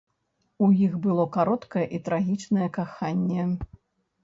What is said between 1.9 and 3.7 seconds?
і трагічнае каханне.